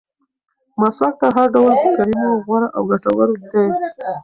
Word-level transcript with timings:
مسواک 0.79 1.13
تر 1.21 1.31
هر 1.37 1.47
ډول 1.55 1.73
کریمو 1.97 2.29
غوره 2.45 2.67
او 2.75 2.81
ګټور 2.89 3.29
دی. 3.51 3.63